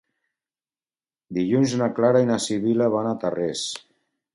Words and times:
Dilluns 1.39 1.77
na 1.83 1.91
Clara 2.01 2.25
i 2.27 2.31
na 2.33 2.41
Sibil·la 2.49 2.93
van 2.99 3.15
a 3.15 3.17
Tarrés. 3.27 3.73